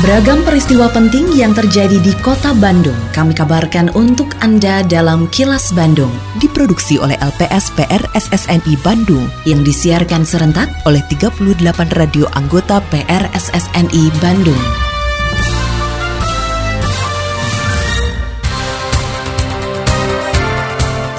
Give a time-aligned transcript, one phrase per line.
[0.00, 6.08] Beragam peristiwa penting yang terjadi di kota Bandung kami kabarkan untuk Anda dalam Kilas Bandung.
[6.40, 11.44] Diproduksi oleh LPS PR SSNI Bandung yang disiarkan serentak oleh 38
[12.00, 14.62] radio anggota PR SSNI Bandung.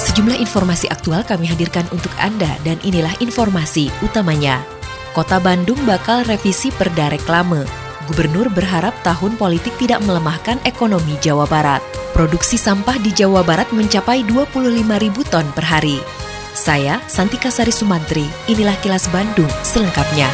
[0.00, 4.64] Sejumlah informasi aktual kami hadirkan untuk Anda dan inilah informasi utamanya.
[5.12, 11.78] Kota Bandung bakal revisi perda reklame Gubernur berharap tahun politik tidak melemahkan ekonomi Jawa Barat.
[12.10, 14.66] Produksi sampah di Jawa Barat mencapai 25
[14.98, 16.02] ribu ton per hari.
[16.50, 20.26] Saya, Santika Sari Sumantri, inilah kilas Bandung selengkapnya.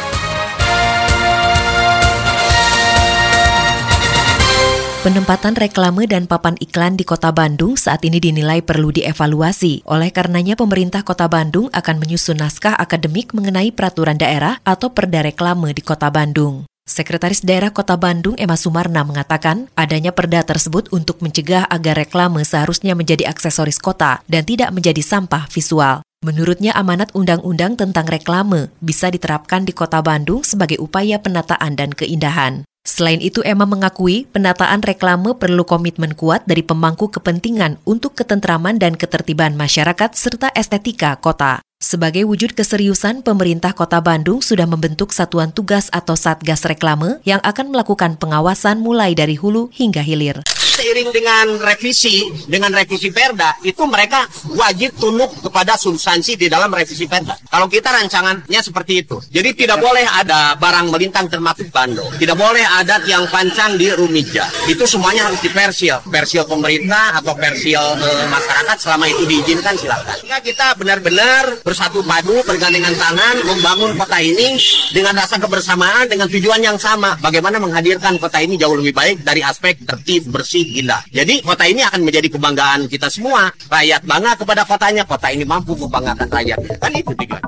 [5.05, 9.85] Penempatan reklame dan papan iklan di Kota Bandung saat ini dinilai perlu dievaluasi.
[9.85, 15.77] Oleh karenanya pemerintah Kota Bandung akan menyusun naskah akademik mengenai peraturan daerah atau perda reklame
[15.77, 16.65] di Kota Bandung.
[16.87, 22.95] Sekretaris Daerah Kota Bandung Emma Sumarna mengatakan adanya perda tersebut untuk mencegah agar reklame seharusnya
[22.95, 25.99] menjadi aksesoris kota dan tidak menjadi sampah visual.
[26.23, 32.63] Menurutnya amanat undang-undang tentang reklame bisa diterapkan di Kota Bandung sebagai upaya penataan dan keindahan.
[32.87, 38.95] Selain itu, Emma mengakui penataan reklame perlu komitmen kuat dari pemangku kepentingan untuk ketentraman dan
[38.95, 41.66] ketertiban masyarakat serta estetika kota.
[41.77, 47.69] Sebagai wujud keseriusan, pemerintah Kota Bandung sudah membentuk satuan tugas atau Satgas Reklame yang akan
[47.69, 50.41] melakukan pengawasan mulai dari hulu hingga hilir
[50.77, 57.09] seiring dengan revisi dengan revisi Perda itu mereka wajib tunduk kepada substansi di dalam revisi
[57.09, 57.33] Perda.
[57.49, 59.17] Kalau kita rancangannya seperti itu.
[59.33, 62.05] Jadi tidak boleh ada barang melintang termasuk bando.
[62.21, 64.69] Tidak boleh ada tiang pancang di Rumija.
[64.69, 66.05] Itu semuanya harus dipersil.
[66.13, 70.13] Persil pemerintah atau persil eh, masyarakat selama itu diizinkan silakan.
[70.21, 74.55] Sehingga kita benar-benar bersatu padu bergandengan tangan membangun kota ini
[74.95, 77.19] dengan rasa kebersamaan dengan tujuan yang sama.
[77.19, 81.03] Bagaimana menghadirkan kota ini jauh lebih baik dari aspek tertib, bersih, indah.
[81.11, 83.51] Jadi kota ini akan menjadi kebanggaan kita semua.
[83.67, 86.79] Rakyat bangga kepada kotanya, kota ini mampu membanggakan rakyat.
[86.79, 87.43] Kan itu tujuan.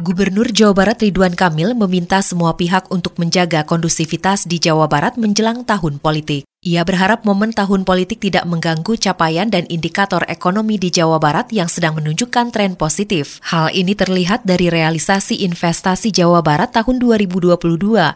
[0.00, 5.68] Gubernur Jawa Barat Ridwan Kamil meminta semua pihak untuk menjaga kondusivitas di Jawa Barat menjelang
[5.68, 6.49] tahun politik.
[6.60, 11.72] Ia berharap momen tahun politik tidak mengganggu capaian dan indikator ekonomi di Jawa Barat yang
[11.72, 13.40] sedang menunjukkan tren positif.
[13.48, 17.56] Hal ini terlihat dari realisasi investasi Jawa Barat tahun 2022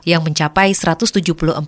[0.04, 1.64] yang mencapai 174,6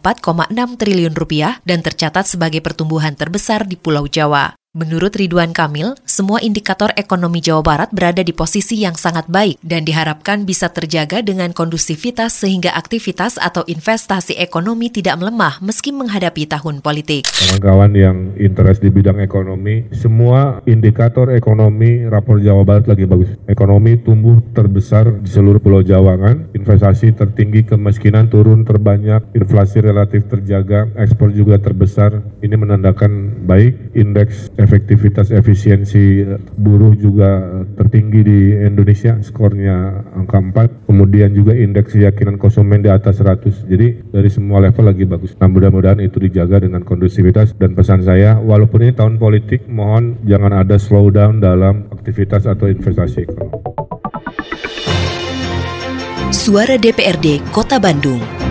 [0.76, 4.52] triliun rupiah dan tercatat sebagai pertumbuhan terbesar di Pulau Jawa.
[4.76, 9.88] Menurut Ridwan Kamil, semua indikator ekonomi Jawa Barat berada di posisi yang sangat baik dan
[9.88, 16.65] diharapkan bisa terjaga dengan kondusivitas sehingga aktivitas atau investasi ekonomi tidak melemah meski menghadapi tahun
[16.82, 17.30] politik.
[17.30, 23.30] Kawan-kawan yang interest di bidang ekonomi, semua indikator ekonomi rapor Jawa Barat lagi bagus.
[23.46, 30.26] Ekonomi tumbuh terbesar di seluruh Pulau Jawa kan, investasi tertinggi, kemiskinan turun terbanyak, inflasi relatif
[30.26, 32.18] terjaga, ekspor juga terbesar.
[32.46, 36.22] Ini menandakan baik indeks efektivitas efisiensi
[36.54, 37.42] buruh juga
[37.74, 40.86] tertinggi di Indonesia, skornya angka 4.
[40.86, 43.66] Kemudian juga indeks keyakinan konsumen di atas 100.
[43.66, 45.34] Jadi dari semua level lagi bagus.
[45.42, 50.62] Nah mudah-mudahan itu dijaga dengan kondusivitas dan pesan saya, walaupun ini tahun politik, mohon jangan
[50.62, 53.58] ada slowdown dalam aktivitas atau investasi ekonomi.
[56.30, 58.45] Suara DPRD Kota Bandung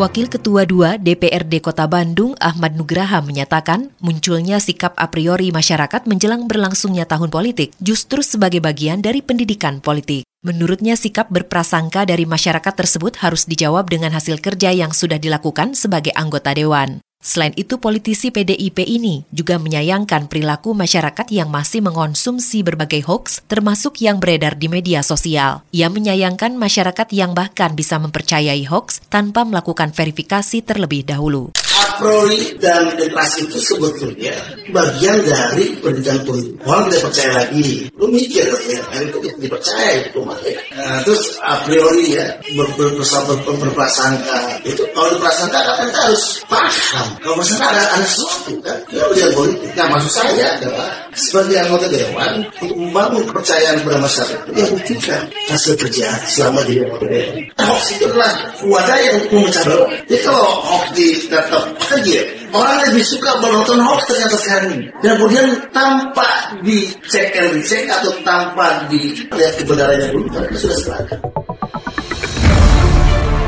[0.00, 6.48] Wakil Ketua 2 DPRD Kota Bandung Ahmad Nugraha menyatakan munculnya sikap a priori masyarakat menjelang
[6.48, 10.24] berlangsungnya tahun politik justru sebagai bagian dari pendidikan politik.
[10.40, 16.16] Menurutnya sikap berprasangka dari masyarakat tersebut harus dijawab dengan hasil kerja yang sudah dilakukan sebagai
[16.16, 17.04] anggota dewan.
[17.20, 24.00] Selain itu, politisi PDIP ini juga menyayangkan perilaku masyarakat yang masih mengonsumsi berbagai hoax, termasuk
[24.00, 25.60] yang beredar di media sosial.
[25.68, 31.52] Ia menyayangkan masyarakat yang bahkan bisa mempercayai hoax tanpa melakukan verifikasi terlebih dahulu
[32.00, 34.34] priori dan demokrasi itu sebetulnya
[34.72, 36.54] bagian dari pendidikan politik.
[36.64, 37.68] Orang tidak percaya lagi.
[37.98, 40.62] Lu mikir ya, kan itu dipercaya itu makanya.
[40.76, 42.26] Nah, terus a priori ya
[42.56, 47.08] ber, ber, ber, berprasangka itu kalau berprasangka kan kita harus paham.
[47.20, 49.70] Kalau misalnya ada, ada sesuatu kan, ya udah politik.
[49.76, 55.74] Nah maksud saya adalah sebagai anggota dewan untuk membangun kepercayaan kepada masyarakat yang buktikan hasil
[55.74, 57.34] kerja selama di anggota dewan.
[57.58, 59.88] Hoax itu adalah wadah yang memecah belah.
[60.06, 62.20] Jadi kalau hoax di tetap saja
[62.54, 66.28] orang lebih suka menonton hoax ternyata sekarang ini dan kemudian tanpa
[66.62, 71.18] dicek dan dicek atau tanpa dilihat kebenarannya dulu mereka sudah sepakat.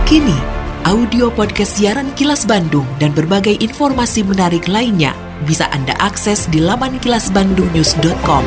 [0.06, 0.36] Kini,
[0.84, 7.02] audio podcast siaran Kilas Bandung dan berbagai informasi menarik lainnya bisa Anda akses di laman
[7.02, 8.44] kilasbandungnews.com.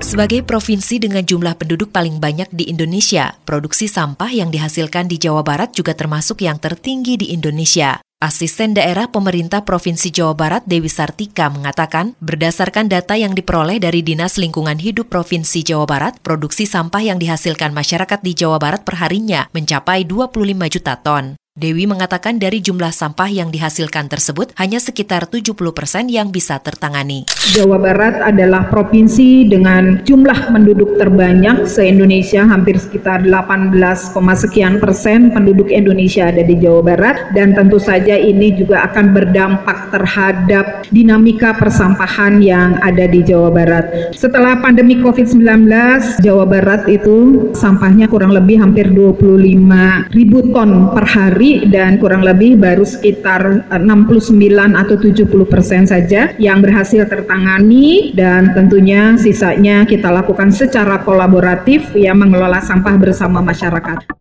[0.00, 5.44] Sebagai provinsi dengan jumlah penduduk paling banyak di Indonesia, produksi sampah yang dihasilkan di Jawa
[5.44, 8.00] Barat juga termasuk yang tertinggi di Indonesia.
[8.20, 14.36] Asisten Daerah Pemerintah Provinsi Jawa Barat Dewi Sartika mengatakan, berdasarkan data yang diperoleh dari Dinas
[14.36, 20.04] Lingkungan Hidup Provinsi Jawa Barat, produksi sampah yang dihasilkan masyarakat di Jawa Barat perharinya mencapai
[20.04, 20.36] 25
[20.68, 21.39] juta ton.
[21.60, 27.28] Dewi mengatakan dari jumlah sampah yang dihasilkan tersebut hanya sekitar 70 persen yang bisa tertangani.
[27.52, 33.76] Jawa Barat adalah provinsi dengan jumlah penduduk terbanyak se-Indonesia hampir sekitar 18,
[34.40, 39.92] sekian persen penduduk Indonesia ada di Jawa Barat dan tentu saja ini juga akan berdampak
[39.92, 44.16] terhadap dinamika persampahan yang ada di Jawa Barat.
[44.16, 45.68] Setelah pandemi COVID-19,
[46.24, 52.54] Jawa Barat itu sampahnya kurang lebih hampir 25 ribu ton per hari dan kurang lebih
[52.54, 54.38] baru sekitar 69
[54.76, 62.22] atau 70 persen saja yang berhasil tertangani dan tentunya sisanya kita lakukan secara kolaboratif yang
[62.22, 64.20] mengelola sampah bersama masyarakat.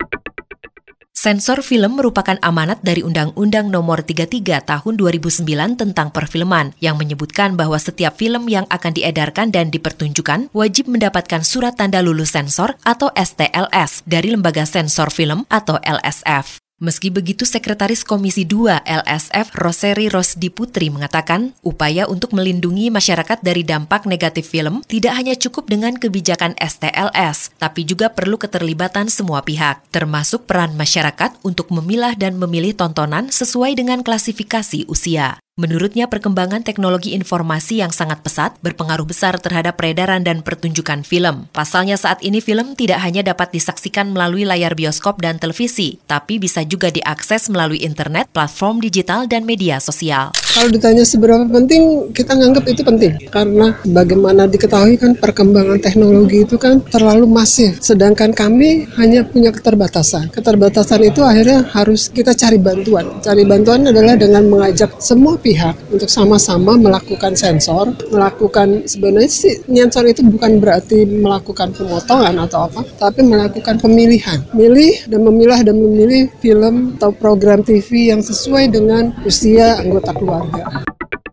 [1.20, 7.76] Sensor film merupakan amanat dari Undang-Undang Nomor 33 Tahun 2009 tentang perfilman yang menyebutkan bahwa
[7.76, 14.08] setiap film yang akan diedarkan dan dipertunjukkan wajib mendapatkan surat tanda lulus sensor atau STLS
[14.08, 16.69] dari Lembaga Sensor Film atau LSF.
[16.80, 23.68] Meski begitu, Sekretaris Komisi 2 LSF Roseri Rosdi Putri mengatakan, upaya untuk melindungi masyarakat dari
[23.68, 29.92] dampak negatif film tidak hanya cukup dengan kebijakan STLS, tapi juga perlu keterlibatan semua pihak,
[29.92, 35.36] termasuk peran masyarakat untuk memilah dan memilih tontonan sesuai dengan klasifikasi usia.
[35.60, 41.52] Menurutnya perkembangan teknologi informasi yang sangat pesat berpengaruh besar terhadap peredaran dan pertunjukan film.
[41.52, 46.64] Pasalnya saat ini film tidak hanya dapat disaksikan melalui layar bioskop dan televisi, tapi bisa
[46.64, 50.32] juga diakses melalui internet, platform digital, dan media sosial.
[50.56, 53.20] Kalau ditanya seberapa penting, kita nganggap itu penting.
[53.28, 57.84] Karena bagaimana diketahui kan perkembangan teknologi itu kan terlalu masif.
[57.84, 60.32] Sedangkan kami hanya punya keterbatasan.
[60.32, 63.20] Keterbatasan itu akhirnya harus kita cari bantuan.
[63.20, 70.06] Cari bantuan adalah dengan mengajak semua pihak untuk sama-sama melakukan sensor, melakukan sebenarnya sih sensor
[70.06, 76.30] itu bukan berarti melakukan pemotongan atau apa, tapi melakukan pemilihan, milih dan memilah dan memilih
[76.38, 80.86] film atau program TV yang sesuai dengan usia anggota keluarga.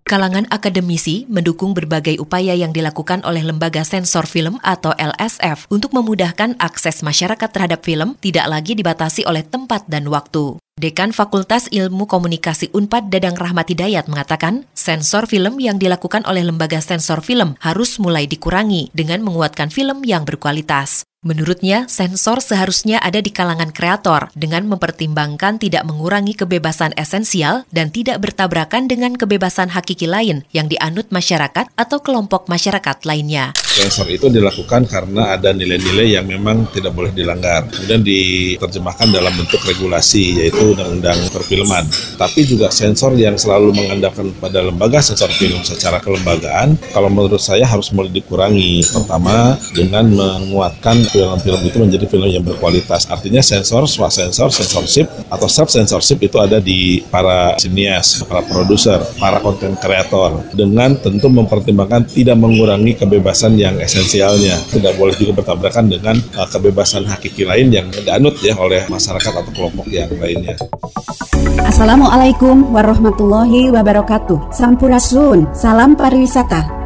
[0.07, 6.63] Kalangan akademisi mendukung berbagai upaya yang dilakukan oleh Lembaga Sensor Film atau LSF untuk memudahkan
[6.63, 10.63] akses masyarakat terhadap film tidak lagi dibatasi oleh tempat dan waktu.
[10.77, 16.85] Dekan Fakultas Ilmu Komunikasi Unpad Dadang Rahmat Hidayat mengatakan, sensor film yang dilakukan oleh lembaga
[16.85, 21.09] sensor film harus mulai dikurangi dengan menguatkan film yang berkualitas.
[21.25, 28.21] Menurutnya, sensor seharusnya ada di kalangan kreator dengan mempertimbangkan tidak mengurangi kebebasan esensial dan tidak
[28.21, 33.57] bertabrakan dengan kebebasan hakiki lain yang dianut masyarakat atau kelompok masyarakat lainnya.
[33.65, 37.65] Sensor itu dilakukan karena ada nilai-nilai yang memang tidak boleh dilanggar.
[37.73, 41.89] Kemudian diterjemahkan dalam bentuk regulasi, yaitu undang-undang perfilman.
[42.21, 47.65] Tapi juga sensor yang selalu mengandalkan pada lembaga sensor film secara kelembagaan, kalau menurut saya
[47.65, 48.85] harus mulai dikurangi.
[48.85, 53.09] Pertama, dengan menguatkan film-film itu menjadi film yang berkualitas.
[53.09, 59.41] Artinya sensor, swasensor, sensorship atau sub sensorship itu ada di para sinias, para produser, para
[59.41, 64.61] konten kreator dengan tentu mempertimbangkan tidak mengurangi kebebasan yang esensialnya.
[64.69, 69.53] Tidak boleh juga bertabrakan dengan uh, kebebasan hakiki lain yang dianut ya oleh masyarakat atau
[69.57, 70.61] kelompok yang lainnya.
[71.67, 74.53] Assalamualaikum warahmatullahi wabarakatuh.
[74.53, 76.86] Sampurasun, salam pariwisata.